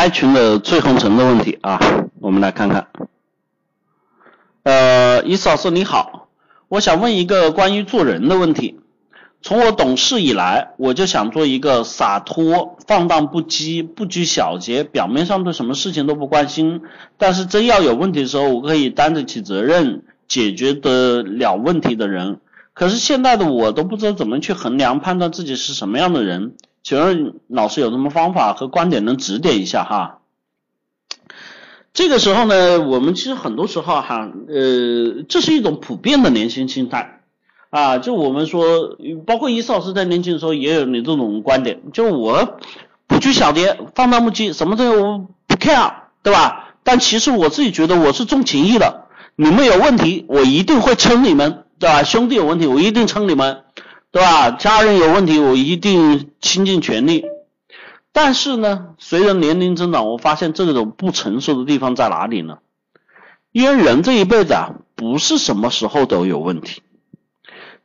[0.00, 1.78] I 群的最红尘的问题啊，
[2.20, 2.86] 我们来看看。
[4.62, 6.28] 呃，伊老师你好，
[6.68, 8.80] 我想问一个关于做人的问题。
[9.42, 16.80] 从我懂事以来，我就想做一个洒脱、放荡不羁、不拘小节，表面上对什么事情都不关心，
[17.18, 22.40] 但是真要有问题的时候，我可以担得起责任，解决得了问题的人。
[22.72, 26.54] 可是现在的我都不知道怎么去衡量、判断自己是什么样的人。
[26.82, 30.18] 请问老师有什么方法和观点能指点一下哈？
[31.92, 37.20] 这个时候呢，我们其实很多时候哈，呃，这是一种普遍的年轻心态
[37.68, 37.98] 啊。
[37.98, 42.58] 就我们说，包括伊老师在年轻的时候也有你这种观点，就我
[43.06, 46.74] 不拘小节、放荡不羁，什么都我不 care，对吧？
[46.82, 52.04] 但其实我自己觉得我是重情义的，你们有问题，我一定会撑你们，对吧？
[52.04, 53.64] 兄弟有问题，我一定撑你们。
[54.12, 54.50] 对吧？
[54.50, 57.24] 家人有问题，我一定倾尽全力。
[58.12, 62.58] 但是呢，随着年龄增长，我发现这种不成熟的地方在哪里呢？
[63.52, 66.82] 因为人这一辈子啊，不是什么时候都有问题。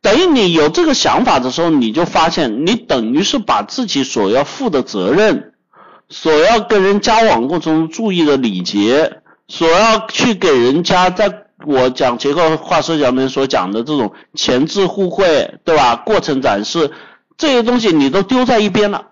[0.00, 5.54] 等于你有这个想法的时候，你就发现你等于是把自己所要负的责任，
[6.08, 11.44] 所要跟人交往过程中注意的礼节，所要去给人家在。
[11.68, 15.96] 我讲结构化社交里面所讲的这种前置互惠，对吧？
[15.96, 16.92] 过程展示
[17.36, 19.08] 这些东西你都丢在一边了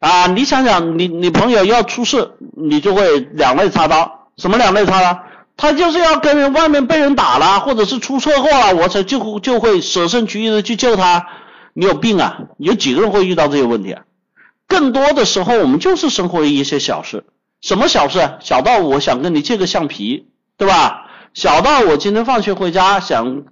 [0.00, 0.26] 啊！
[0.26, 4.30] 你想想，你你朋友要出事，你就会两肋插刀。
[4.38, 5.22] 什么两肋插刀？
[5.56, 11.26] 他就是要跟人外面被人打了，或者是出车祸了，我才就就会舍身取义的去救他。
[11.74, 12.38] 你有病啊！
[12.56, 14.02] 有几个人会遇到这些问题啊？
[14.66, 17.24] 更多的时候，我们就是生活的一些小事。
[17.60, 18.38] 什么小事？
[18.40, 21.01] 小到我想跟你借个橡皮，对吧？
[21.34, 23.44] 小到我今天放学回家想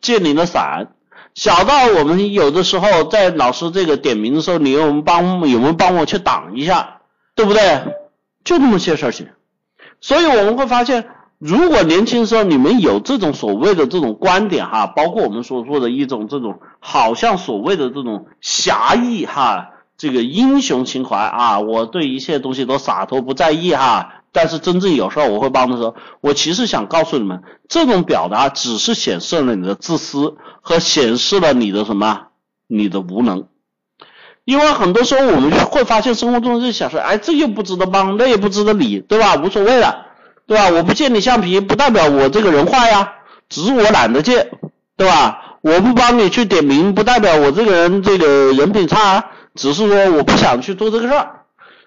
[0.00, 0.88] 借你的伞，
[1.34, 7.00] 小到我们有的时候在老师这个点名的时候，你有没有帮有没有帮我去挡一下，
[7.34, 7.82] 对不对？
[8.44, 9.28] 就那么些事情。
[10.00, 24.23] 所以我们会发现，如果年轻时候你们有这种所谓的这种观点哈，包括我们所说的一种这种好像所谓的这种侠义哈，这个英雄情怀啊，我对一切东西都洒脱不在意哈。
[24.34, 32.22] 但是真正有时候我会帮的时候，我其实想告诉你们，这种表达只是显示了你的自私和显示了你的什么，
[32.66, 33.46] 你的无能。
[34.44, 39.36] 因为很多时候我们会发现生活中就想说，哎，这又不值得帮，那也不值得理，对吧？
[39.36, 40.06] 无所谓了，
[40.48, 40.68] 对吧？
[40.68, 43.12] 我不借你橡皮，不代表我这个人坏呀，
[43.48, 44.50] 只是我懒得借，
[44.96, 45.58] 对吧？
[45.62, 51.33] 我不帮你去点名，不代表我这个人这个人品差，只是说我不想去做这个事儿。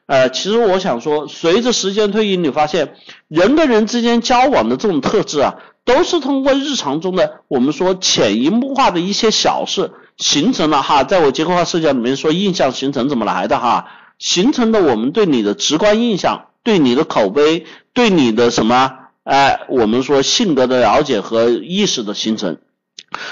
[0.08, 2.96] 呃，其实我想说，随着时间推移，你发现
[3.28, 11.04] 人跟人之间交往的这种特质啊，都是通过日常中的我们说潜移默化的一些小事形成了哈。
[11.04, 13.88] 在我结构化社交里面说，印象形成怎么来的哈？
[14.18, 18.94] 形成的我们对你的直观印象，对你的口碑，对你的什么？
[19.24, 22.58] 哎，我们说性格的了解和意识的形成。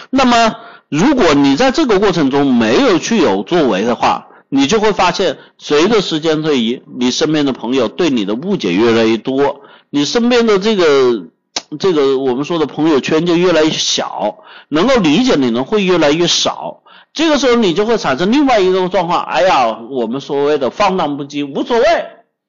[0.10, 0.58] 那么，
[0.90, 11.26] 如果你在这个过程中没有去有作为的话，你就会发现，随着时间推移，你身边的朋友对你的误解越来越多，你身边的这个
[11.80, 14.38] 这个我们说的朋友圈就越来越小，
[14.70, 16.84] 能够理解你的会越来越少。
[17.14, 19.24] 这个时候，你就会产生另外一种状况。
[19.24, 21.86] 哎呀，我们所谓的放荡不羁，无所谓，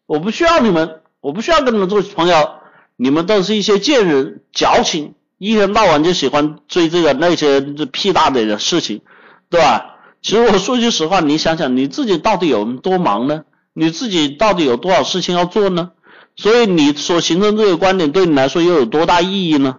[0.06, 2.50] 我不需要你们，我不需要跟你们做朋友，
[2.96, 9.00] 你们都是一些贱人，矫情，一天到晚就喜欢追这个那些屁大点的事情，
[9.48, 9.95] 对吧？
[10.26, 13.44] 其实我说句实话，你想想你自己到底有多忙呢？
[13.74, 15.92] 你自己到底有多少事情要做呢？
[16.34, 19.76] 所以你所形成这个观点对你来说又有多大意义呢？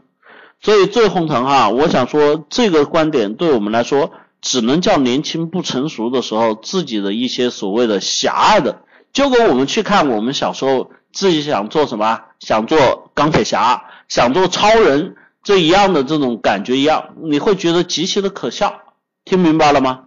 [0.62, 18.80] 所以最红腾哈，我想说这个观点对我们来说，只能叫年轻不成熟的时候自己的一些所谓的狭隘的，就跟我们去看我们小时候自己想做什么，想做钢铁侠，想做超人这一样的这种感觉一样，你会觉得极其的可笑。
[19.26, 20.04] 听明白了吗？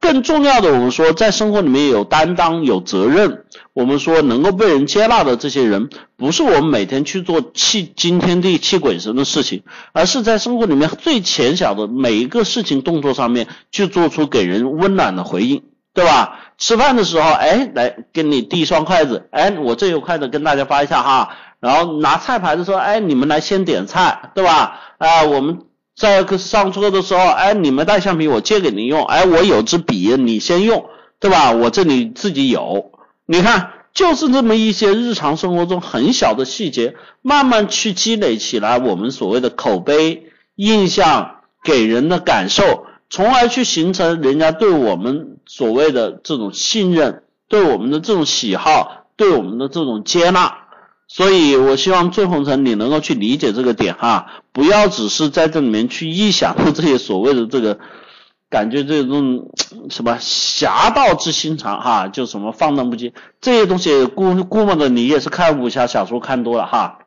[0.00, 3.44] 更重要的，我们说在生活里面有担当、有责任。
[3.74, 9.62] 我们说能够被人接纳的这些人，不是我们每天去做气惊天地、泣鬼神的事情，
[9.92, 15.62] 而是在生活里面最浅小的每一个事情、动作上面去做出给人温暖的回应，
[15.94, 16.40] 对吧？
[16.58, 21.36] 吃饭的时候，哎，来给你递一双筷子，哎，我这有筷子跟大家发一下哈。
[21.60, 24.80] 然后拿菜牌的时候，哎，你们来先点菜，对吧？
[24.98, 25.60] 啊，我们。
[26.00, 29.04] 在上车的时候，哎，你们带橡皮，我借给你用。
[29.04, 30.86] 哎，我有支笔，你先用，
[31.18, 31.52] 对吧？
[31.52, 32.90] 我这里自己有。
[33.26, 41.32] 你看，就是这么一些日常生活中很小的细节，慢慢去积累起来，我们所谓的口碑、印象、
[41.62, 50.59] 给人的感受，从而去形成人家对我们所谓的这种信任，对我们的这种喜好，对我们的这种接纳。
[51.12, 57.80] 所以我希望醉红尘你能够去理解这个点哈，不要只是在这里面去臆想这些所谓的这个。
[58.48, 59.48] 感觉这种
[59.90, 66.98] 什么侠盗之心肠哈，就什么放荡不羁这些东西，估估摸着你也是看武侠小说看多了哈。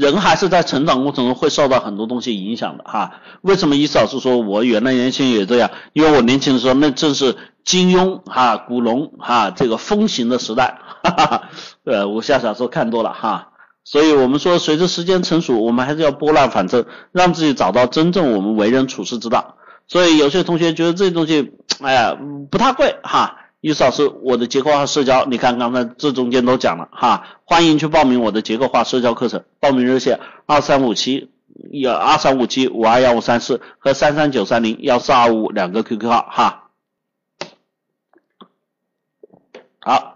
[0.00, 3.20] 人还是在成长过程中会受到很多东西影响的哈。
[3.42, 5.70] 为什么伊老师说我原来年轻也这样？
[5.92, 11.42] 因为我年轻的时候那正是金庸哈、古龙哈这个风行的时代，哈哈。
[11.84, 13.48] 呃，武侠小说看多了哈。
[13.84, 19.56] 所以我们说，随着时间成熟，我们还是要拨乱反正，让自己找到真正我们为人处事之道。
[19.86, 21.52] 所以有些同学觉得这些东西，
[21.82, 22.16] 哎呀，
[22.50, 23.36] 不太贵哈。
[23.60, 31.30] 意思老师，我的结构化社交，你看刚才这中间都讲了哈，欢迎去报名我的结构化社交课程，报名热线二三五七
[31.70, 36.70] 幺二三五七五二幺五三四和三三九三零幺四二五两个 QQ 号哈，
[39.80, 40.09] 好。